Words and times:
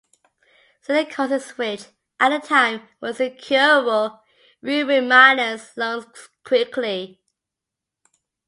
Silicosis 0.83 1.59
which, 1.59 1.85
at 2.19 2.29
the 2.29 2.39
time, 2.39 2.87
was 3.01 3.19
incurable, 3.19 4.19
ruined 4.59 5.07
miners' 5.09 5.77
lungs 5.77 6.27
quickly. 6.43 7.21